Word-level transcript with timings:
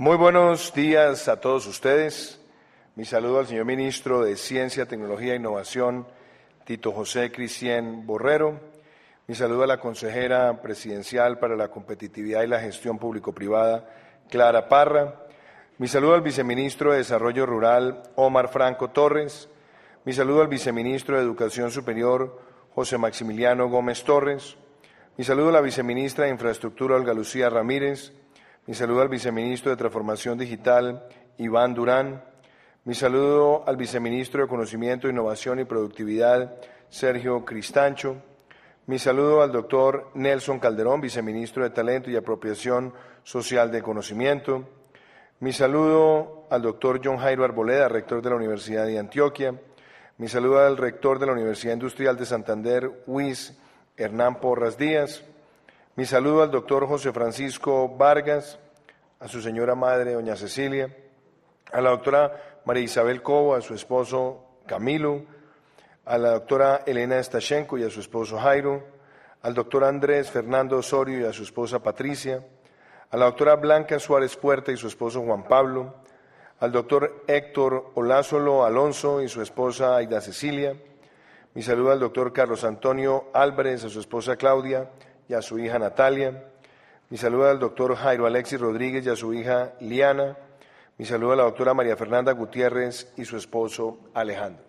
Muy 0.00 0.16
buenos 0.16 0.72
días 0.74 1.26
a 1.26 1.40
todos 1.40 1.66
ustedes. 1.66 2.40
Mi 2.94 3.04
saludo 3.04 3.40
al 3.40 3.48
señor 3.48 3.64
ministro 3.64 4.22
de 4.22 4.36
Ciencia, 4.36 4.86
Tecnología 4.86 5.32
e 5.32 5.38
Innovación, 5.38 6.06
Tito 6.64 6.92
José 6.92 7.32
Cristian 7.32 8.06
Borrero. 8.06 8.60
Mi 9.26 9.34
saludo 9.34 9.64
a 9.64 9.66
la 9.66 9.80
consejera 9.80 10.62
presidencial 10.62 11.40
para 11.40 11.56
la 11.56 11.72
competitividad 11.72 12.44
y 12.44 12.46
la 12.46 12.60
gestión 12.60 13.00
público-privada, 13.00 13.90
Clara 14.30 14.68
Parra. 14.68 15.26
Mi 15.78 15.88
saludo 15.88 16.14
al 16.14 16.22
viceministro 16.22 16.92
de 16.92 16.98
Desarrollo 16.98 17.44
Rural, 17.44 18.04
Omar 18.14 18.50
Franco 18.50 18.90
Torres. 18.90 19.48
Mi 20.04 20.12
saludo 20.12 20.42
al 20.42 20.48
viceministro 20.48 21.16
de 21.16 21.24
Educación 21.24 21.72
Superior, 21.72 22.40
José 22.72 22.98
Maximiliano 22.98 23.68
Gómez 23.68 24.04
Torres. 24.04 24.56
Mi 25.16 25.24
saludo 25.24 25.48
a 25.48 25.54
la 25.54 25.60
viceministra 25.60 26.26
de 26.26 26.30
Infraestructura, 26.30 26.94
Olga 26.94 27.12
Lucía 27.12 27.50
Ramírez. 27.50 28.12
Mi 28.68 28.74
saludo 28.74 29.00
al 29.00 29.08
viceministro 29.08 29.70
de 29.70 29.78
Transformación 29.78 30.36
Digital, 30.36 31.02
Iván 31.38 31.72
Durán. 31.72 32.22
Mi 32.84 32.92
saludo 32.92 33.66
al 33.66 33.78
viceministro 33.78 34.42
de 34.42 34.48
Conocimiento, 34.48 35.08
Innovación 35.08 35.58
y 35.58 35.64
Productividad, 35.64 36.54
Sergio 36.90 37.46
Cristancho. 37.46 38.16
Mi 38.84 38.98
saludo 38.98 39.40
al 39.40 39.52
doctor 39.52 40.10
Nelson 40.12 40.58
Calderón, 40.58 41.00
viceministro 41.00 41.62
de 41.62 41.70
Talento 41.70 42.10
y 42.10 42.16
Apropiación 42.16 42.92
Social 43.22 43.70
de 43.70 43.80
Conocimiento. 43.80 44.68
Mi 45.40 45.54
saludo 45.54 46.46
al 46.50 46.60
doctor 46.60 47.00
John 47.02 47.16
Jairo 47.16 47.44
Arboleda, 47.44 47.88
rector 47.88 48.20
de 48.20 48.28
la 48.28 48.36
Universidad 48.36 48.84
de 48.84 48.98
Antioquia. 48.98 49.58
Mi 50.18 50.28
saludo 50.28 50.58
al 50.58 50.76
rector 50.76 51.18
de 51.18 51.24
la 51.24 51.32
Universidad 51.32 51.72
Industrial 51.72 52.18
de 52.18 52.26
Santander, 52.26 53.02
UIS, 53.06 53.58
Hernán 53.96 54.40
Porras 54.40 54.76
Díaz. 54.76 55.24
Mi 55.98 56.06
saludo 56.06 56.44
al 56.44 56.52
doctor 56.52 56.86
José 56.86 57.12
Francisco 57.12 57.88
Vargas, 57.88 58.56
a 59.18 59.26
su 59.26 59.42
señora 59.42 59.74
madre, 59.74 60.12
doña 60.12 60.36
Cecilia, 60.36 60.94
a 61.72 61.80
la 61.80 61.90
doctora 61.90 62.60
María 62.64 62.84
Isabel 62.84 63.20
Cobo, 63.20 63.56
a 63.56 63.60
su 63.60 63.74
esposo 63.74 64.60
Camilo, 64.64 65.24
a 66.04 66.16
la 66.16 66.30
doctora 66.30 66.84
Elena 66.86 67.20
Stashenko 67.20 67.78
y 67.78 67.82
a 67.82 67.90
su 67.90 67.98
esposo 67.98 68.38
Jairo, 68.38 68.84
al 69.42 69.54
doctor 69.54 69.82
Andrés 69.82 70.30
Fernando 70.30 70.76
Osorio 70.76 71.18
y 71.18 71.24
a 71.24 71.32
su 71.32 71.42
esposa 71.42 71.82
Patricia, 71.82 72.46
a 73.10 73.16
la 73.16 73.24
doctora 73.24 73.56
Blanca 73.56 73.98
Suárez 73.98 74.36
Puerta 74.36 74.70
y 74.70 74.76
su 74.76 74.86
esposo 74.86 75.22
Juan 75.22 75.48
Pablo, 75.48 75.96
al 76.60 76.70
doctor 76.70 77.24
Héctor 77.26 77.90
Olázolo 77.96 78.64
Alonso 78.64 79.20
y 79.20 79.28
su 79.28 79.42
esposa 79.42 79.96
Aida 79.96 80.20
Cecilia. 80.20 80.76
Mi 81.54 81.62
saludo 81.62 81.90
al 81.90 81.98
doctor 81.98 82.32
Carlos 82.32 82.62
Antonio 82.62 83.30
Álvarez, 83.34 83.82
a 83.82 83.88
su 83.88 83.98
esposa 83.98 84.36
Claudia 84.36 84.88
y 85.28 85.34
a 85.34 85.42
su 85.42 85.58
hija 85.58 85.78
Natalia. 85.78 86.44
Mi 87.10 87.18
saludo 87.18 87.48
al 87.48 87.58
doctor 87.58 87.94
Jairo 87.94 88.26
Alexis 88.26 88.58
Rodríguez 88.58 89.06
y 89.06 89.10
a 89.10 89.16
su 89.16 89.34
hija 89.34 89.74
Liana. 89.80 90.36
Mi 90.96 91.04
saludo 91.04 91.32
a 91.32 91.36
la 91.36 91.42
doctora 91.44 91.74
María 91.74 91.96
Fernanda 91.96 92.32
Gutiérrez 92.32 93.12
y 93.16 93.24
su 93.24 93.36
esposo 93.36 93.98
Alejandro. 94.14 94.64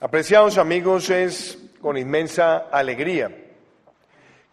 Apreciados 0.00 0.58
amigos, 0.58 1.10
es 1.10 1.58
con 1.80 1.96
inmensa 1.96 2.68
alegría 2.70 3.34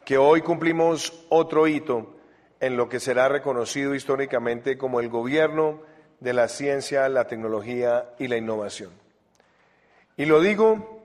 que 0.06 0.18
hoy 0.18 0.42
cumplimos 0.42 1.26
otro 1.30 1.68
hito 1.68 2.16
en 2.60 2.78
lo 2.78 2.90
que 2.90 3.00
será 3.00 3.30
reconocido 3.30 3.94
históricamente 3.94 4.78
como 4.78 5.00
el 5.00 5.10
gobierno 5.10 5.82
de 6.20 6.34
la 6.34 6.48
ciencia, 6.48 7.08
la 7.10 7.28
tecnología 7.28 8.10
y 8.18 8.28
la 8.28 8.38
innovación. 8.38 8.92
Y 10.18 10.26
lo 10.26 10.42
digo 10.42 11.04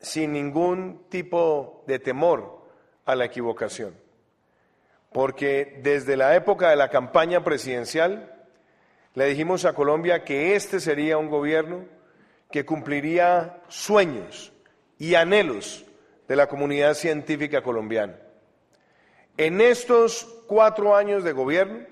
sin 0.00 0.32
ningún 0.32 1.04
tipo 1.08 1.84
de 1.86 1.98
temor 1.98 2.61
a 3.04 3.14
la 3.14 3.24
equivocación, 3.24 3.94
porque 5.12 5.80
desde 5.82 6.16
la 6.16 6.34
época 6.34 6.70
de 6.70 6.76
la 6.76 6.88
campaña 6.88 7.42
presidencial 7.44 8.32
le 9.14 9.26
dijimos 9.26 9.64
a 9.64 9.74
Colombia 9.74 10.24
que 10.24 10.54
este 10.54 10.80
sería 10.80 11.18
un 11.18 11.28
gobierno 11.28 11.84
que 12.50 12.64
cumpliría 12.64 13.60
sueños 13.68 14.52
y 14.98 15.14
anhelos 15.14 15.84
de 16.28 16.36
la 16.36 16.46
comunidad 16.46 16.94
científica 16.94 17.62
colombiana. 17.62 18.16
En 19.36 19.60
estos 19.60 20.24
cuatro 20.46 20.94
años 20.94 21.24
de 21.24 21.32
gobierno, 21.32 21.86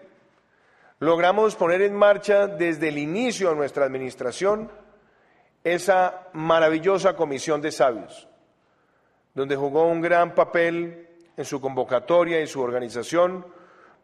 logramos 0.98 1.56
poner 1.56 1.82
en 1.82 1.94
marcha 1.94 2.46
desde 2.46 2.88
el 2.88 2.98
inicio 2.98 3.50
de 3.50 3.56
nuestra 3.56 3.84
administración 3.84 4.70
esa 5.64 6.28
maravillosa 6.32 7.16
comisión 7.16 7.60
de 7.60 7.72
sabios, 7.72 8.28
donde 9.34 9.56
jugó 9.56 9.86
un 9.86 10.00
gran 10.00 10.34
papel 10.34 11.08
en 11.36 11.44
su 11.44 11.60
convocatoria 11.60 12.40
y 12.40 12.46
su 12.46 12.60
organización 12.60 13.46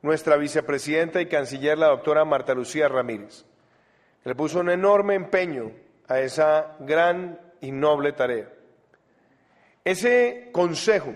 nuestra 0.02 0.36
vicepresidenta 0.36 1.20
y 1.20 1.26
canciller, 1.26 1.78
la 1.78 1.88
doctora 1.88 2.24
Marta 2.24 2.54
Lucía 2.54 2.88
Ramírez, 2.88 3.44
que 4.22 4.28
le 4.28 4.34
puso 4.34 4.60
un 4.60 4.70
enorme 4.70 5.14
empeño 5.14 5.72
a 6.08 6.20
esa 6.20 6.76
gran 6.80 7.40
y 7.60 7.72
noble 7.72 8.12
tarea. 8.12 8.48
Ese 9.84 10.50
consejo 10.52 11.12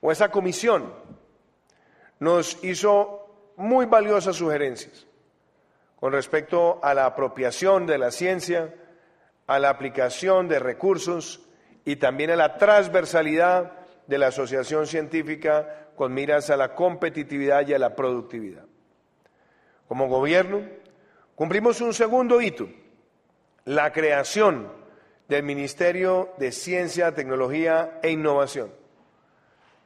o 0.00 0.10
esa 0.10 0.30
comisión 0.30 0.92
nos 2.18 2.62
hizo 2.64 3.52
muy 3.56 3.86
valiosas 3.86 4.36
sugerencias 4.36 5.06
con 6.00 6.12
respecto 6.12 6.78
a 6.82 6.94
la 6.94 7.06
apropiación 7.06 7.86
de 7.86 7.98
la 7.98 8.10
ciencia, 8.10 8.74
a 9.46 9.58
la 9.58 9.70
aplicación 9.70 10.48
de 10.48 10.58
recursos 10.58 11.45
y 11.86 11.96
también 11.96 12.30
a 12.30 12.36
la 12.36 12.58
transversalidad 12.58 13.72
de 14.08 14.18
la 14.18 14.26
asociación 14.26 14.86
científica 14.88 15.86
con 15.94 16.12
miras 16.12 16.50
a 16.50 16.56
la 16.56 16.74
competitividad 16.74 17.66
y 17.66 17.74
a 17.74 17.78
la 17.78 17.94
productividad. 17.94 18.64
Como 19.86 20.08
gobierno, 20.08 20.62
cumplimos 21.36 21.80
un 21.80 21.94
segundo 21.94 22.42
hito, 22.42 22.68
la 23.64 23.92
creación 23.92 24.70
del 25.28 25.44
Ministerio 25.44 26.30
de 26.38 26.50
Ciencia, 26.50 27.14
Tecnología 27.14 28.00
e 28.02 28.10
Innovación, 28.10 28.72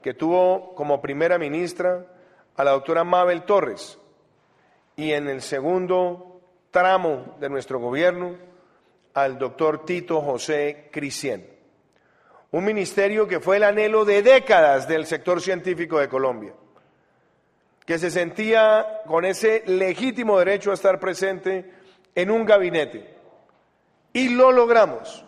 que 0.02 0.14
tuvo 0.14 0.74
como 0.74 1.02
primera 1.02 1.38
ministra 1.38 2.06
a 2.56 2.64
la 2.64 2.70
doctora 2.70 3.04
Mabel 3.04 3.42
Torres 3.42 3.98
y 4.96 5.12
en 5.12 5.28
el 5.28 5.42
segundo 5.42 6.40
tramo 6.70 7.36
de 7.40 7.50
nuestro 7.50 7.78
gobierno 7.78 8.36
al 9.12 9.38
doctor 9.38 9.84
Tito 9.84 10.22
José 10.22 10.88
Crisien. 10.90 11.59
Un 12.52 12.64
ministerio 12.64 13.28
que 13.28 13.40
fue 13.40 13.58
el 13.58 13.64
anhelo 13.64 14.04
de 14.04 14.22
décadas 14.22 14.88
del 14.88 15.06
sector 15.06 15.40
científico 15.40 15.98
de 15.98 16.08
Colombia, 16.08 16.52
que 17.86 17.98
se 17.98 18.10
sentía 18.10 19.02
con 19.06 19.24
ese 19.24 19.62
legítimo 19.66 20.38
derecho 20.38 20.70
a 20.70 20.74
estar 20.74 20.98
presente 20.98 21.70
en 22.14 22.30
un 22.30 22.44
gabinete. 22.44 23.14
Y 24.12 24.30
lo 24.30 24.50
logramos. 24.50 25.24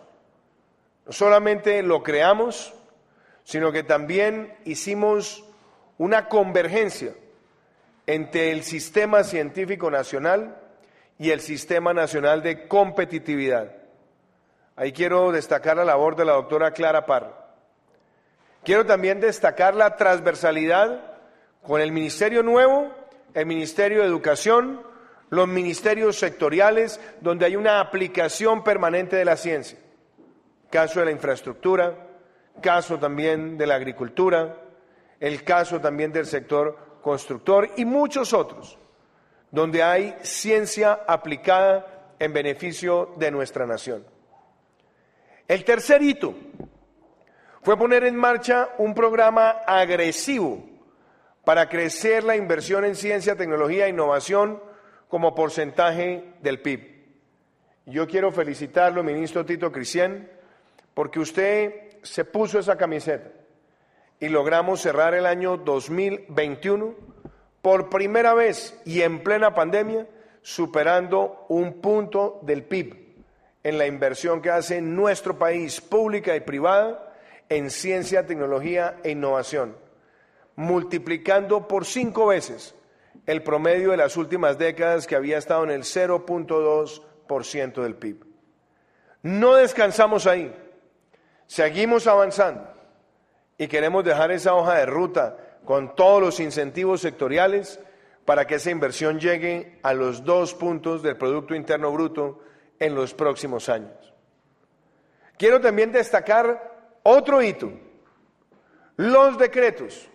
No 1.05 1.11
solamente 1.11 1.81
lo 1.81 2.03
creamos, 2.03 2.73
sino 3.43 3.71
que 3.71 3.83
también 3.83 4.53
hicimos 4.65 5.45
una 5.97 6.27
convergencia 6.27 7.13
entre 8.05 8.51
el 8.51 8.63
sistema 8.63 9.23
científico 9.23 9.89
nacional 9.89 10.57
y 11.17 11.31
el 11.31 11.39
sistema 11.39 11.93
nacional 11.93 12.41
de 12.43 12.67
competitividad. 12.67 13.82
Ahí 14.75 14.91
quiero 14.91 15.31
destacar 15.31 15.77
la 15.77 15.85
labor 15.85 16.15
de 16.15 16.25
la 16.25 16.33
doctora 16.33 16.71
Clara 16.71 17.05
Parra. 17.05 17.31
Quiero 18.63 18.85
también 18.85 19.19
destacar 19.19 19.75
la 19.75 19.95
transversalidad 19.95 20.99
con 21.61 21.81
el 21.81 21.91
Ministerio 21.91 22.41
Nuevo, 22.43 22.91
el 23.33 23.45
Ministerio 23.45 24.01
de 24.01 24.07
Educación, 24.07 24.81
los 25.29 25.47
ministerios 25.47 26.17
sectoriales, 26.17 26.99
donde 27.21 27.45
hay 27.45 27.55
una 27.55 27.79
aplicación 27.79 28.63
permanente 28.63 29.15
de 29.15 29.25
la 29.25 29.37
ciencia. 29.37 29.77
Caso 30.69 30.99
de 30.99 31.05
la 31.05 31.11
infraestructura, 31.11 31.95
caso 32.61 32.97
también 32.97 33.57
de 33.57 33.67
la 33.67 33.75
agricultura, 33.75 34.57
el 35.19 35.43
caso 35.43 35.79
también 35.79 36.11
del 36.11 36.25
sector 36.25 36.99
constructor 37.01 37.69
y 37.77 37.85
muchos 37.85 38.33
otros, 38.33 38.79
donde 39.51 39.83
hay 39.83 40.15
ciencia 40.21 41.01
aplicada 41.07 42.15
en 42.17 42.33
beneficio 42.33 43.13
de 43.17 43.31
nuestra 43.31 43.65
nación. 43.65 44.05
El 45.47 45.65
tercer 45.65 46.01
hito 46.01 46.35
fue 47.61 47.77
poner 47.77 48.05
en 48.05 48.15
marcha 48.15 48.69
un 48.77 48.93
programa 48.93 49.49
agresivo 49.67 50.63
para 51.43 51.67
crecer 51.67 52.23
la 52.23 52.37
inversión 52.37 52.85
en 52.85 52.95
ciencia, 52.95 53.35
tecnología 53.35 53.85
e 53.85 53.89
innovación 53.89 54.61
como 55.09 55.35
porcentaje 55.35 56.33
del 56.41 56.61
PIB. 56.61 56.93
Yo 57.85 58.07
quiero 58.07 58.31
felicitarlo, 58.31 59.03
ministro 59.03 59.45
Tito 59.45 59.69
Cristian, 59.71 60.29
porque 60.93 61.19
usted 61.19 61.99
se 62.03 62.23
puso 62.23 62.59
esa 62.59 62.77
camiseta 62.77 63.29
y 64.21 64.29
logramos 64.29 64.79
cerrar 64.79 65.13
el 65.13 65.25
año 65.25 65.57
2021 65.57 66.95
por 67.61 67.89
primera 67.89 68.33
vez 68.33 68.79
y 68.85 69.01
en 69.01 69.21
plena 69.23 69.53
pandemia 69.53 70.07
superando 70.41 71.45
un 71.49 71.81
punto 71.81 72.39
del 72.43 72.63
PIB 72.63 73.02
en 73.63 73.77
la 73.77 73.87
inversión 73.87 74.41
que 74.41 74.49
hace 74.49 74.81
nuestro 74.81 75.37
país, 75.37 75.79
pública 75.81 76.35
y 76.35 76.41
privada, 76.41 77.13
en 77.49 77.69
ciencia, 77.69 78.25
tecnología 78.25 78.97
e 79.03 79.11
innovación, 79.11 79.77
multiplicando 80.55 81.67
por 81.67 81.85
cinco 81.85 82.27
veces 82.27 82.75
el 83.25 83.41
promedio 83.43 83.91
de 83.91 83.97
las 83.97 84.17
últimas 84.17 84.57
décadas 84.57 85.07
que 85.07 85.15
había 85.15 85.37
estado 85.37 85.63
en 85.63 85.71
el 85.71 85.83
0.2% 85.83 87.81
del 87.81 87.95
PIB. 87.95 88.25
No 89.21 89.55
descansamos 89.55 90.27
ahí, 90.27 90.53
seguimos 91.47 92.07
avanzando 92.07 92.67
y 93.57 93.67
queremos 93.67 94.03
dejar 94.03 94.31
esa 94.31 94.55
hoja 94.55 94.75
de 94.75 94.85
ruta 94.85 95.37
con 95.63 95.95
todos 95.95 96.21
los 96.21 96.39
incentivos 96.41 96.99
sectoriales 97.01 97.79
para 98.25 98.45
que 98.47 98.55
esa 98.55 98.71
inversión 98.71 99.19
llegue 99.19 99.79
a 99.83 99.93
los 99.93 100.25
dos 100.25 100.53
puntos 100.53 101.03
del 101.03 101.15
Producto 101.17 101.55
Interno 101.55 101.91
Bruto 101.91 102.41
en 102.79 102.95
los 102.95 103.13
próximos 103.13 103.69
años. 103.69 104.13
Quiero 105.37 105.59
también 105.59 105.91
destacar 105.91 106.99
otro 107.03 107.41
hito, 107.41 107.71
los 108.97 109.37
decretos 109.37 110.09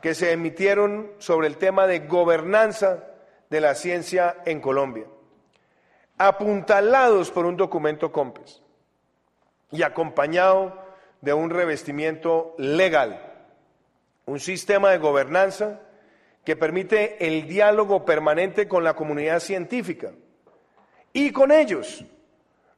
que 0.00 0.14
se 0.14 0.32
emitieron 0.32 1.12
sobre 1.18 1.48
el 1.48 1.58
tema 1.58 1.86
de 1.86 2.00
gobernanza 2.00 3.04
de 3.50 3.60
la 3.60 3.74
ciencia 3.74 4.36
en 4.46 4.60
Colombia, 4.60 5.06
apuntalados 6.16 7.30
por 7.30 7.46
un 7.46 7.56
documento 7.56 8.12
COMPES 8.12 8.62
y 9.72 9.82
acompañado 9.82 10.80
de 11.20 11.32
un 11.32 11.50
revestimiento 11.50 12.54
legal, 12.58 13.20
un 14.26 14.40
sistema 14.40 14.90
de 14.90 14.98
gobernanza 14.98 15.80
que 16.44 16.56
permite 16.56 17.26
el 17.26 17.48
diálogo 17.48 18.04
permanente 18.04 18.68
con 18.68 18.84
la 18.84 18.94
comunidad 18.94 19.40
científica 19.40 20.12
y 21.18 21.32
con 21.32 21.50
ellos 21.50 22.04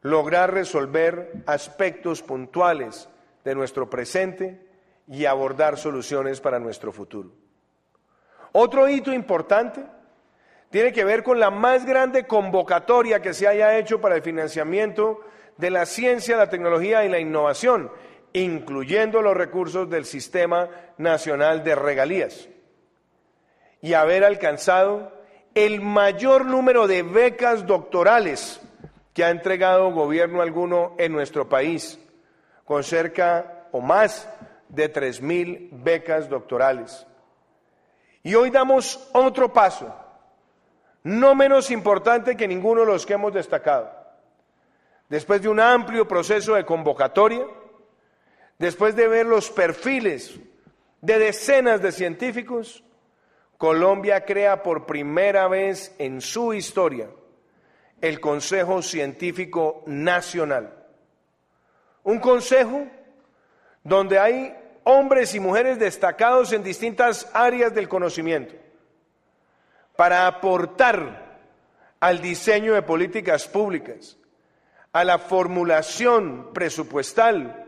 lograr 0.00 0.54
resolver 0.54 1.42
aspectos 1.44 2.22
puntuales 2.22 3.06
de 3.44 3.54
nuestro 3.54 3.90
presente 3.90 4.66
y 5.06 5.26
abordar 5.26 5.76
soluciones 5.76 6.40
para 6.40 6.58
nuestro 6.58 6.90
futuro. 6.90 7.32
Otro 8.52 8.88
hito 8.88 9.12
importante 9.12 9.84
tiene 10.70 10.90
que 10.90 11.04
ver 11.04 11.22
con 11.22 11.38
la 11.38 11.50
más 11.50 11.84
grande 11.84 12.26
convocatoria 12.26 13.20
que 13.20 13.34
se 13.34 13.46
haya 13.46 13.76
hecho 13.76 14.00
para 14.00 14.16
el 14.16 14.22
financiamiento 14.22 15.20
de 15.58 15.68
la 15.68 15.84
ciencia, 15.84 16.38
la 16.38 16.48
tecnología 16.48 17.04
y 17.04 17.10
la 17.10 17.18
innovación, 17.18 17.92
incluyendo 18.32 19.20
los 19.20 19.36
recursos 19.36 19.90
del 19.90 20.06
Sistema 20.06 20.70
Nacional 20.96 21.62
de 21.62 21.74
Regalías, 21.74 22.48
y 23.82 23.92
haber 23.92 24.24
alcanzado 24.24 25.19
el 25.54 25.80
mayor 25.80 26.44
número 26.44 26.86
de 26.86 27.02
becas 27.02 27.66
doctorales 27.66 28.60
que 29.12 29.24
ha 29.24 29.30
entregado 29.30 29.90
gobierno 29.90 30.40
alguno 30.40 30.94
en 30.98 31.12
nuestro 31.12 31.48
país, 31.48 31.98
con 32.64 32.84
cerca 32.84 33.68
o 33.72 33.80
más 33.80 34.28
de 34.68 34.92
3.000 34.92 35.68
becas 35.72 36.28
doctorales. 36.28 37.06
Y 38.22 38.34
hoy 38.34 38.50
damos 38.50 39.08
otro 39.12 39.52
paso, 39.52 39.94
no 41.02 41.34
menos 41.34 41.70
importante 41.70 42.36
que 42.36 42.46
ninguno 42.46 42.82
de 42.82 42.86
los 42.86 43.06
que 43.06 43.14
hemos 43.14 43.32
destacado. 43.32 43.90
Después 45.08 45.42
de 45.42 45.48
un 45.48 45.58
amplio 45.58 46.06
proceso 46.06 46.54
de 46.54 46.64
convocatoria, 46.64 47.44
después 48.58 48.94
de 48.94 49.08
ver 49.08 49.26
los 49.26 49.50
perfiles 49.50 50.38
de 51.00 51.18
decenas 51.18 51.82
de 51.82 51.90
científicos, 51.90 52.84
Colombia 53.60 54.24
crea 54.24 54.62
por 54.62 54.86
primera 54.86 55.46
vez 55.46 55.94
en 55.98 56.22
su 56.22 56.54
historia 56.54 57.10
el 58.00 58.18
Consejo 58.18 58.80
Científico 58.80 59.82
Nacional. 59.84 60.72
Un 62.02 62.20
consejo 62.20 62.86
donde 63.84 64.18
hay 64.18 64.56
hombres 64.84 65.34
y 65.34 65.40
mujeres 65.40 65.78
destacados 65.78 66.54
en 66.54 66.62
distintas 66.62 67.30
áreas 67.34 67.74
del 67.74 67.86
conocimiento 67.86 68.54
para 69.94 70.26
aportar 70.26 71.38
al 72.00 72.22
diseño 72.22 72.72
de 72.72 72.80
políticas 72.80 73.46
públicas, 73.46 74.16
a 74.90 75.04
la 75.04 75.18
formulación 75.18 76.54
presupuestal 76.54 77.66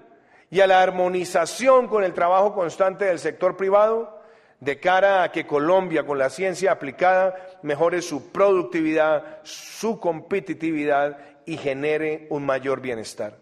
y 0.48 0.60
a 0.60 0.66
la 0.66 0.80
armonización 0.80 1.86
con 1.86 2.02
el 2.02 2.14
trabajo 2.14 2.54
constante 2.54 3.04
del 3.04 3.18
sector 3.18 3.58
privado 3.58 4.21
de 4.62 4.78
cara 4.78 5.24
a 5.24 5.32
que 5.32 5.44
Colombia 5.44 6.06
con 6.06 6.18
la 6.18 6.30
ciencia 6.30 6.70
aplicada 6.70 7.34
mejore 7.62 8.00
su 8.00 8.30
productividad, 8.30 9.40
su 9.42 9.98
competitividad 9.98 11.18
y 11.44 11.56
genere 11.56 12.28
un 12.30 12.46
mayor 12.46 12.80
bienestar. 12.80 13.38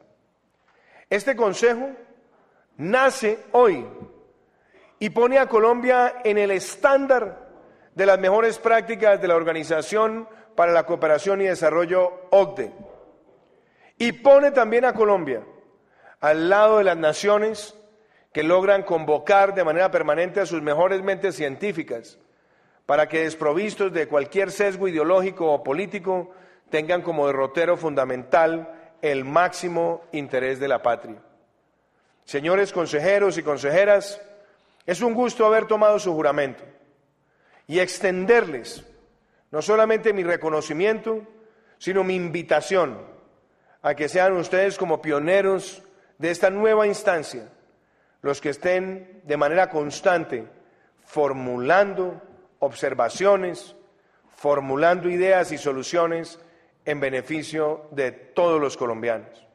Este 1.10 1.36
Consejo 1.36 1.90
nace 2.78 3.38
hoy 3.52 3.86
y 4.98 5.10
pone 5.10 5.38
a 5.38 5.46
Colombia 5.46 6.22
en 6.24 6.38
el 6.38 6.52
estándar 6.52 7.50
de 7.94 8.06
las 8.06 8.18
mejores 8.18 8.58
prácticas 8.58 9.20
de 9.20 9.28
la 9.28 9.36
Organización 9.36 10.26
para 10.56 10.72
la 10.72 10.86
Cooperación 10.86 11.42
y 11.42 11.48
Desarrollo 11.48 12.28
OCDE. 12.30 12.72
Y 13.98 14.12
pone 14.12 14.52
también 14.52 14.86
a 14.86 14.94
Colombia 14.94 15.42
al 16.20 16.48
lado 16.48 16.78
de 16.78 16.84
las 16.84 16.96
naciones 16.96 17.76
que 18.32 18.42
logran 18.42 18.82
convocar 18.82 19.54
de 19.54 19.64
manera 19.64 19.90
permanente 19.90 20.40
a 20.40 20.46
sus 20.46 20.62
mejores 20.62 21.02
mentes 21.02 21.34
científicas 21.34 22.18
para 22.86 23.08
que 23.08 23.24
desprovistos 23.24 23.92
de 23.92 24.08
cualquier 24.08 24.50
sesgo 24.50 24.88
ideológico 24.88 25.52
o 25.52 25.62
político 25.62 26.30
tengan 26.70 27.02
como 27.02 27.26
derrotero 27.26 27.76
fundamental 27.76 28.96
el 29.02 29.24
máximo 29.24 30.04
interés 30.12 30.60
de 30.60 30.68
la 30.68 30.82
patria. 30.82 31.22
Señores 32.24 32.72
consejeros 32.72 33.38
y 33.38 33.42
consejeras, 33.42 34.20
es 34.86 35.00
un 35.02 35.14
gusto 35.14 35.46
haber 35.46 35.66
tomado 35.66 35.98
su 35.98 36.12
juramento 36.12 36.64
y 37.66 37.80
extenderles 37.80 38.84
no 39.50 39.62
solamente 39.62 40.12
mi 40.12 40.22
reconocimiento, 40.22 41.22
sino 41.78 42.04
mi 42.04 42.14
invitación 42.14 42.98
a 43.82 43.94
que 43.94 44.08
sean 44.08 44.34
ustedes 44.34 44.76
como 44.76 45.02
pioneros 45.02 45.82
de 46.18 46.30
esta 46.30 46.50
nueva 46.50 46.86
instancia, 46.86 47.48
los 48.22 48.40
que 48.40 48.50
estén 48.50 49.22
de 49.24 49.36
manera 49.36 49.70
constante 49.70 50.46
formulando 51.04 52.20
observaciones, 52.60 53.74
formulando 54.36 55.08
ideas 55.08 55.52
y 55.52 55.58
soluciones 55.58 56.38
en 56.84 57.00
beneficio 57.00 57.88
de 57.90 58.12
todos 58.12 58.60
los 58.60 58.76
colombianos. 58.76 59.46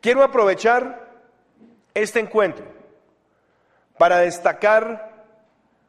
Quiero 0.00 0.22
aprovechar 0.22 1.08
este 1.94 2.20
encuentro 2.20 2.64
para 3.98 4.18
destacar 4.18 5.26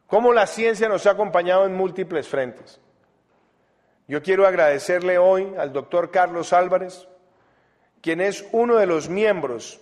cómo 0.06 0.32
la 0.32 0.46
ciencia 0.46 0.88
nos 0.88 1.06
ha 1.06 1.12
acompañado 1.12 1.64
en 1.64 1.74
múltiples 1.74 2.28
frentes. 2.28 2.80
Yo 4.08 4.22
quiero 4.22 4.46
agradecerle 4.46 5.18
hoy 5.18 5.54
al 5.56 5.72
doctor 5.72 6.10
Carlos 6.10 6.52
Álvarez, 6.52 7.06
quien 8.02 8.20
es 8.20 8.44
uno 8.50 8.76
de 8.76 8.86
los 8.86 9.08
miembros 9.08 9.80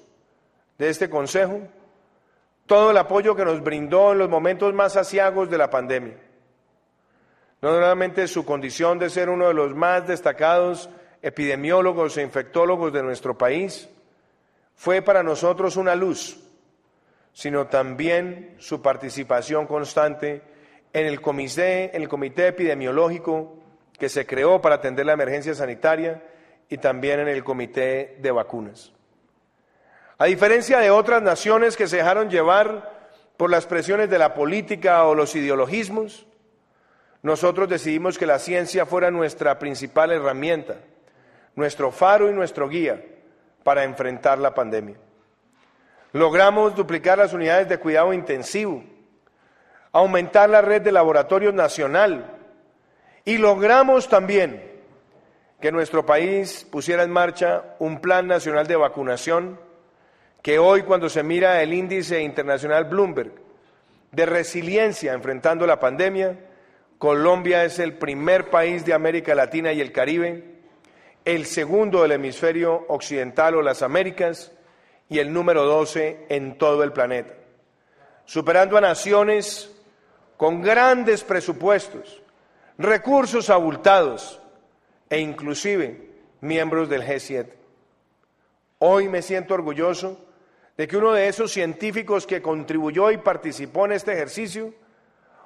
de 0.79 0.89
este 0.89 1.11
Consejo, 1.11 1.61
todo 2.67 2.91
el 2.91 2.97
apoyo 2.97 3.35
que 3.35 3.45
nos 3.45 3.63
brindó 3.63 4.13
en 4.13 4.19
los 4.19 4.29
momentos 4.29 4.73
más 4.75 4.97
asiagos 4.97 5.51
de 5.51 5.59
la 5.59 5.71
pandemia. 5.71 6.17
No 7.61 7.71
solamente 7.71 8.29
su 8.29 8.45
condición 8.45 8.99
de 8.99 9.11
ser 9.11 9.29
uno 9.29 9.49
de 9.49 9.55
los 9.55 9.75
más 9.75 10.07
destacados 10.07 10.89
epidemiólogos 11.23 12.17
e 12.17 12.23
infectólogos 12.23 12.93
de 12.93 13.03
nuestro 13.03 13.37
país, 13.37 13.89
fue 14.77 15.03
para 15.03 15.25
nosotros 15.25 15.77
una 15.77 15.97
luz, 15.97 16.39
sino 17.33 17.67
también 17.67 18.55
su 18.59 18.81
participación 18.81 19.67
constante 19.67 20.43
en 20.93 21.07
el 21.07 21.21
comité, 21.21 21.97
en 21.97 22.03
el 22.03 22.09
comité 22.09 22.47
epidemiológico 22.47 23.57
que 23.99 24.09
se 24.09 24.27
creó 24.27 24.61
para 24.61 24.77
atender 24.77 25.07
la 25.07 25.15
emergencia 25.15 25.55
sanitaria 25.55 26.23
y 26.69 26.79
también 26.79 27.19
en 27.19 27.29
el 27.29 27.43
comité 27.43 28.17
de 28.21 28.31
vacunas. 28.31 28.93
A 30.21 30.25
diferencia 30.25 30.81
de 30.81 30.91
otras 30.91 31.23
naciones 31.23 31.77
que 31.77 31.87
se 31.87 31.99
dejaron 31.99 32.29
llevar 32.29 32.99
por 33.37 33.51
las 33.51 33.67
presiones 33.67 34.11
de 34.11 34.19
la 34.19 34.35
política 34.35 35.05
o 35.05 35.15
los 35.15 35.37
ideologismos, 35.37 36.27
nosotros 37.23 37.69
decidimos 37.69 38.19
que 38.19 38.27
la 38.27 38.41
ciencia 38.41 38.85
fuera 38.85 39.13
nuestra 39.13 39.61
principal 39.61 40.11
herramienta, 40.11 40.75
nuestro 41.55 41.93
faro 41.93 42.29
y 42.29 42.33
nuestro 42.33 42.69
guía 42.69 43.01
para 43.63 43.85
enfrentar 43.85 44.41
la 44.41 44.55
pandemia. 44.55 44.97
Logramos 46.13 46.75
duplicar 46.75 47.19
las 47.19 47.33
unidades 47.33 47.69
de 47.69 47.79
cuidado 47.79 48.13
intensivo, 48.13 48.83
aumentar 49.93 50.51
la 50.51 50.63
red 50.63 50.83
de 50.83 50.91
laboratorios 50.91 51.55
nacional 51.55 52.39
y 53.25 53.39
logramos 53.39 54.09
también 54.09 54.65
que 55.61 55.71
nuestro 55.71 56.05
país 56.05 56.67
pusiera 56.69 57.05
en 57.05 57.13
marcha 57.13 57.77
un 57.79 58.01
plan 58.01 58.27
nacional 58.27 58.67
de 58.67 58.75
vacunación 58.75 59.68
que 60.43 60.59
hoy 60.59 60.83
cuando 60.83 61.09
se 61.09 61.23
mira 61.23 61.63
el 61.63 61.73
índice 61.73 62.23
internacional 62.23 62.85
Bloomberg 62.85 63.33
de 64.13 64.27
resiliencia 64.27 65.13
enfrentando 65.13 65.67
la 65.67 65.81
pandemia, 65.81 66.39
Colombia 66.99 67.65
es 67.65 67.79
el 67.79 67.95
primer 67.95 68.51
país 68.51 68.85
de 68.85 68.95
América 68.95 69.35
Latina 69.35 69.73
y 69.73 69.81
el 69.81 69.93
Caribe 69.93 70.59
el 71.29 71.45
segundo 71.45 72.01
del 72.01 72.13
hemisferio 72.13 72.87
occidental 72.89 73.57
o 73.57 73.61
las 73.61 73.83
Américas 73.83 74.51
y 75.11 75.19
el 75.19 75.31
número 75.31 75.65
12 75.67 76.25
en 76.31 76.57
todo 76.57 76.83
el 76.83 76.93
planeta, 76.93 77.35
superando 78.25 78.79
a 78.79 78.81
naciones 78.81 79.71
con 80.39 80.63
grandes 80.63 81.25
presupuestos, 81.25 82.23
recursos 82.79 83.51
abultados 83.51 84.41
e 85.11 85.21
inclusive 85.21 86.09
miembros 86.41 86.89
del 86.89 87.03
G7. 87.03 87.49
Hoy 88.79 89.09
me 89.09 89.21
siento 89.21 89.53
orgulloso 89.53 90.25
de 90.79 90.87
que 90.87 90.97
uno 90.97 91.13
de 91.13 91.27
esos 91.27 91.51
científicos 91.51 92.25
que 92.25 92.41
contribuyó 92.41 93.11
y 93.11 93.19
participó 93.19 93.85
en 93.87 93.93
este 93.93 94.13
ejercicio 94.13 94.73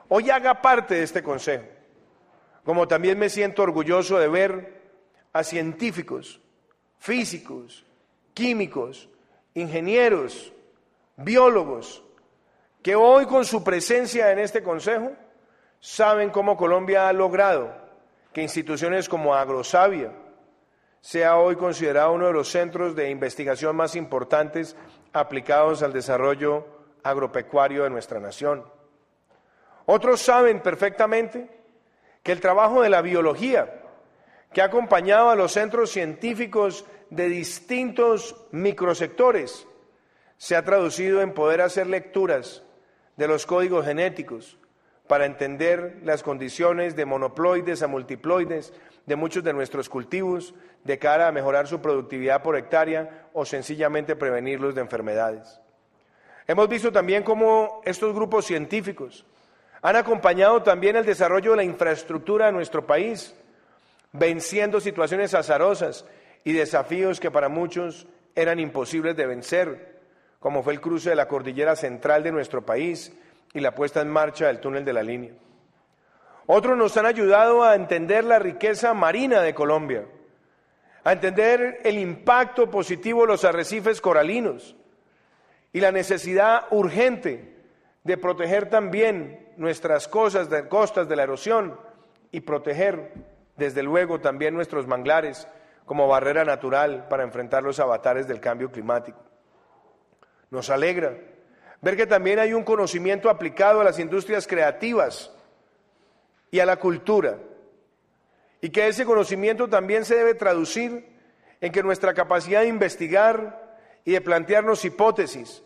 hoy 0.08 0.28
haga 0.28 0.60
parte 0.60 0.94
de 0.96 1.04
este 1.04 1.22
consejo. 1.22 1.64
Como 2.64 2.86
también 2.86 3.18
me 3.18 3.30
siento 3.30 3.62
orgulloso 3.62 4.18
de 4.18 4.28
ver 4.28 4.82
a 5.32 5.42
científicos, 5.42 6.38
físicos, 6.98 7.86
químicos, 8.34 9.08
ingenieros, 9.54 10.52
biólogos, 11.16 12.04
que 12.82 12.94
hoy 12.94 13.24
con 13.24 13.46
su 13.46 13.64
presencia 13.64 14.30
en 14.32 14.38
este 14.38 14.62
consejo 14.62 15.12
saben 15.80 16.28
cómo 16.28 16.58
Colombia 16.58 17.08
ha 17.08 17.12
logrado 17.14 17.74
que 18.34 18.42
instituciones 18.42 19.08
como 19.08 19.34
Agrosavia 19.34 20.12
sea 21.02 21.36
hoy 21.36 21.56
considerado 21.56 22.12
uno 22.12 22.28
de 22.28 22.32
los 22.32 22.48
centros 22.48 22.94
de 22.94 23.10
investigación 23.10 23.74
más 23.74 23.96
importantes 23.96 24.76
aplicados 25.12 25.82
al 25.82 25.92
desarrollo 25.92 26.64
agropecuario 27.02 27.82
de 27.82 27.90
nuestra 27.90 28.20
nación. 28.20 28.64
Otros 29.84 30.22
saben 30.22 30.60
perfectamente 30.60 31.50
que 32.22 32.30
el 32.30 32.40
trabajo 32.40 32.82
de 32.82 32.88
la 32.88 33.02
biología, 33.02 33.82
que 34.52 34.62
ha 34.62 34.66
acompañado 34.66 35.30
a 35.30 35.34
los 35.34 35.52
centros 35.52 35.90
científicos 35.90 36.86
de 37.10 37.28
distintos 37.28 38.36
microsectores, 38.52 39.66
se 40.36 40.54
ha 40.54 40.64
traducido 40.64 41.20
en 41.20 41.34
poder 41.34 41.62
hacer 41.62 41.88
lecturas 41.88 42.62
de 43.16 43.26
los 43.26 43.44
códigos 43.44 43.84
genéticos 43.84 44.56
para 45.12 45.26
entender 45.26 45.98
las 46.04 46.22
condiciones 46.22 46.96
de 46.96 47.04
monoploides 47.04 47.82
a 47.82 47.86
multiploides 47.86 48.72
de 49.04 49.14
muchos 49.14 49.44
de 49.44 49.52
nuestros 49.52 49.90
cultivos 49.90 50.54
de 50.84 50.98
cara 50.98 51.28
a 51.28 51.32
mejorar 51.32 51.66
su 51.68 51.82
productividad 51.82 52.42
por 52.42 52.56
hectárea 52.56 53.28
o 53.34 53.44
sencillamente 53.44 54.16
prevenirlos 54.16 54.74
de 54.74 54.80
enfermedades. 54.80 55.60
Hemos 56.46 56.66
visto 56.66 56.90
también 56.90 57.24
cómo 57.24 57.82
estos 57.84 58.14
grupos 58.14 58.46
científicos 58.46 59.26
han 59.82 59.96
acompañado 59.96 60.62
también 60.62 60.96
el 60.96 61.04
desarrollo 61.04 61.50
de 61.50 61.58
la 61.58 61.64
infraestructura 61.64 62.46
de 62.46 62.52
nuestro 62.52 62.86
país, 62.86 63.34
venciendo 64.12 64.80
situaciones 64.80 65.34
azarosas 65.34 66.06
y 66.42 66.54
desafíos 66.54 67.20
que 67.20 67.30
para 67.30 67.50
muchos 67.50 68.06
eran 68.34 68.58
imposibles 68.58 69.14
de 69.14 69.26
vencer, 69.26 70.00
como 70.40 70.62
fue 70.62 70.72
el 70.72 70.80
cruce 70.80 71.10
de 71.10 71.16
la 71.16 71.28
cordillera 71.28 71.76
central 71.76 72.22
de 72.22 72.32
nuestro 72.32 72.64
país 72.64 73.12
y 73.54 73.60
la 73.60 73.74
puesta 73.74 74.00
en 74.00 74.08
marcha 74.08 74.46
del 74.46 74.60
túnel 74.60 74.84
de 74.84 74.92
la 74.92 75.02
línea. 75.02 75.32
Otros 76.46 76.76
nos 76.76 76.96
han 76.96 77.06
ayudado 77.06 77.62
a 77.64 77.74
entender 77.74 78.24
la 78.24 78.38
riqueza 78.38 78.94
marina 78.94 79.40
de 79.40 79.54
Colombia, 79.54 80.06
a 81.04 81.12
entender 81.12 81.80
el 81.84 81.98
impacto 81.98 82.70
positivo 82.70 83.22
de 83.22 83.28
los 83.28 83.44
arrecifes 83.44 84.00
coralinos 84.00 84.76
y 85.72 85.80
la 85.80 85.92
necesidad 85.92 86.66
urgente 86.70 87.56
de 88.04 88.18
proteger 88.18 88.68
también 88.68 89.52
nuestras 89.56 90.08
costas 90.08 90.48
de, 90.48 91.16
la 91.16 91.22
erosión 91.22 91.78
y 92.30 92.40
proteger, 92.40 93.12
desde 93.56 93.82
luego, 93.82 94.20
también 94.20 94.54
nuestros 94.54 94.86
manglares 94.86 95.46
como 95.84 96.08
barrera 96.08 96.44
natural 96.44 97.06
para 97.08 97.22
enfrentar 97.22 97.62
los 97.62 97.78
avatares 97.80 98.26
del 98.26 98.40
cambio 98.40 98.70
climático. 98.70 99.22
Nos 100.50 100.70
alegra 100.70 101.16
ver 101.82 101.96
que 101.96 102.06
también 102.06 102.38
hay 102.38 102.54
un 102.54 102.62
conocimiento 102.62 103.28
aplicado 103.28 103.80
a 103.80 103.84
las 103.84 103.98
industrias 103.98 104.46
creativas 104.46 105.32
y 106.50 106.60
a 106.60 106.66
la 106.66 106.76
cultura, 106.76 107.38
y 108.60 108.70
que 108.70 108.86
ese 108.86 109.04
conocimiento 109.04 109.68
también 109.68 110.04
se 110.04 110.14
debe 110.14 110.34
traducir 110.34 111.12
en 111.60 111.72
que 111.72 111.82
nuestra 111.82 112.14
capacidad 112.14 112.60
de 112.60 112.68
investigar 112.68 113.76
y 114.04 114.12
de 114.12 114.20
plantearnos 114.20 114.84
hipótesis 114.84 115.62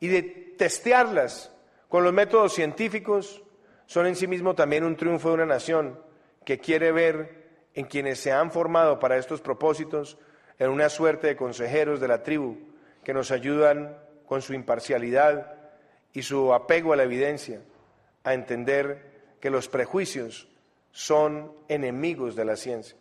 y 0.00 0.08
de 0.08 0.22
testearlas 0.22 1.52
con 1.88 2.04
los 2.04 2.12
métodos 2.12 2.54
científicos 2.54 3.42
son 3.86 4.06
en 4.06 4.16
sí 4.16 4.26
mismo 4.26 4.54
también 4.54 4.84
un 4.84 4.96
triunfo 4.96 5.28
de 5.28 5.34
una 5.34 5.46
nación 5.46 6.00
que 6.44 6.58
quiere 6.58 6.92
ver 6.92 7.40
en 7.74 7.86
quienes 7.86 8.20
se 8.20 8.32
han 8.32 8.50
formado 8.50 8.98
para 8.98 9.16
estos 9.16 9.40
propósitos 9.40 10.16
en 10.58 10.70
una 10.70 10.88
suerte 10.88 11.26
de 11.26 11.36
consejeros 11.36 12.00
de 12.00 12.08
la 12.08 12.22
tribu 12.22 12.56
que 13.04 13.12
nos 13.12 13.30
ayudan 13.30 13.98
con 14.30 14.42
su 14.42 14.54
imparcialidad 14.54 15.54
y 16.12 16.22
su 16.22 16.54
apego 16.54 16.92
a 16.92 16.96
la 16.96 17.02
evidencia 17.02 17.62
a 18.22 18.32
entender 18.32 19.34
que 19.40 19.50
los 19.50 19.66
prejuicios 19.66 20.46
son 20.92 21.52
enemigos 21.66 22.36
de 22.36 22.44
la 22.44 22.54
ciencia. 22.54 22.96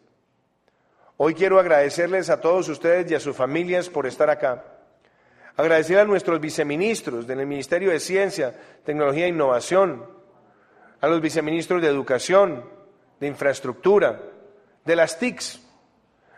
Hoy 1.18 1.36
quiero 1.36 1.60
agradecerles 1.60 2.32
a 2.32 2.42
todos 2.42 2.68
ustedes 2.68 3.12
y 3.12 3.14
a 3.14 3.20
sus 3.20 3.36
familias 3.36 3.90
por 3.90 4.08
estar 4.08 4.28
acá. 4.32 4.66
Agradecer 5.56 6.00
a 6.00 6.06
nuestros 6.06 6.42
viceministros 6.42 7.28
del 7.28 7.46
Ministerio 7.46 7.92
de 7.92 8.00
Ciencia, 8.00 8.60
Tecnología 8.84 9.26
e 9.26 9.30
Innovación, 9.30 10.08
a 11.00 11.08
los 11.08 11.22
viceministros 11.22 11.80
de 11.80 11.90
Educación, 11.90 12.68
de 13.20 13.28
Infraestructura, 13.28 14.20
de 14.84 14.96
las 14.96 15.20
TICs. 15.20 15.62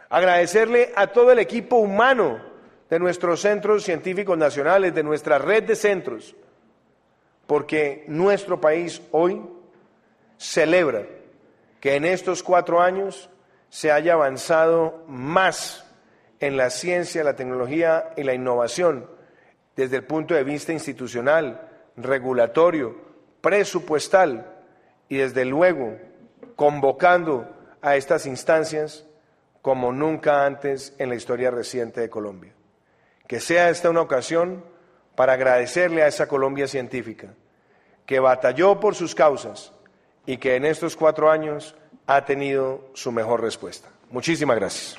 Agradecerle 0.09 0.91
a 0.97 1.07
todo 1.07 1.31
el 1.31 1.39
equipo 1.39 1.77
humano 1.77 2.50
de 2.91 2.99
nuestros 2.99 3.39
centros 3.39 3.85
científicos 3.85 4.37
nacionales, 4.37 4.93
de 4.93 5.01
nuestra 5.01 5.37
red 5.39 5.63
de 5.63 5.77
centros, 5.77 6.35
porque 7.47 8.03
nuestro 8.09 8.59
país 8.59 9.01
hoy 9.11 9.41
celebra 10.37 11.05
que 11.79 11.95
en 11.95 12.03
estos 12.03 12.43
cuatro 12.43 12.81
años 12.81 13.29
se 13.69 13.93
haya 13.93 14.13
avanzado 14.13 15.05
más 15.07 15.85
en 16.41 16.57
la 16.57 16.69
ciencia, 16.69 17.23
la 17.23 17.37
tecnología 17.37 18.09
y 18.17 18.23
la 18.23 18.33
innovación 18.33 19.09
desde 19.77 19.95
el 19.95 20.03
punto 20.03 20.33
de 20.33 20.43
vista 20.43 20.73
institucional, 20.73 21.69
regulatorio, 21.95 22.97
presupuestal 23.39 24.53
y 25.07 25.15
desde 25.15 25.45
luego 25.45 25.97
convocando 26.57 27.47
a 27.81 27.95
estas 27.95 28.25
instancias 28.25 29.05
como 29.61 29.93
nunca 29.93 30.45
antes 30.45 30.93
en 30.97 31.07
la 31.07 31.15
historia 31.15 31.51
reciente 31.51 32.01
de 32.01 32.09
Colombia. 32.09 32.53
Que 33.31 33.39
sea 33.39 33.69
esta 33.69 33.89
una 33.89 34.01
ocasión 34.01 34.61
para 35.15 35.31
agradecerle 35.31 36.03
a 36.03 36.07
esa 36.07 36.27
Colombia 36.27 36.67
científica 36.67 37.29
que 38.05 38.19
batalló 38.19 38.81
por 38.81 38.93
sus 38.93 39.15
causas, 39.15 39.71
y 40.25 40.35
que 40.35 40.57
en 40.57 40.65
estos 40.65 40.97
cuatro 40.97 41.31
años 41.31 41.73
ha 42.07 42.25
tenido 42.25 42.89
su 42.93 43.09
mejor 43.13 43.39
respuesta. 43.39 43.87
Muchísimas 44.09 44.57
gracias. 44.57 44.97